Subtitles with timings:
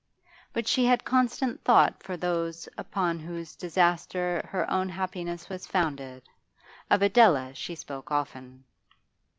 [0.51, 6.23] But she had constant thought for those upon whose disaster her own happiness was founded;
[6.89, 8.63] of Adela she spoke often.